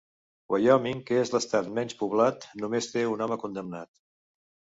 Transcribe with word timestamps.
Wyoming, 0.53 1.03
que 1.09 1.19
és 1.23 1.31
l'estat 1.35 1.69
menys 1.75 1.97
poblat, 1.99 2.49
només 2.63 2.89
té 2.95 3.05
un 3.13 3.23
home 3.27 3.39
condemnat. 3.45 3.93